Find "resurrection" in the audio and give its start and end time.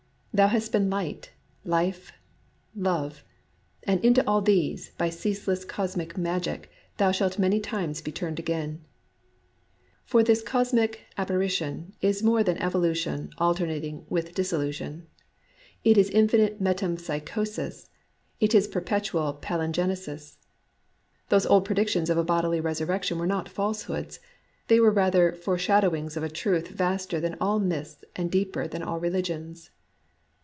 22.61-23.17